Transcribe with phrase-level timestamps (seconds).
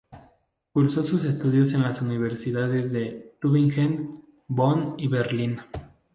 [0.73, 4.11] Cursó sus estudios en las universidades de Tübingen,
[4.47, 5.59] Bonn y Berlín.